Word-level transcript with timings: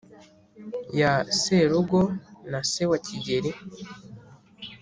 ya 0.99 1.11
serugo 1.39 1.99
na 2.51 2.59
se 2.71 2.83
wa 2.91 2.97
kigeli 3.05 3.51